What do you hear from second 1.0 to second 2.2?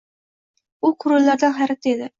koʻrganlaridan hayratda edi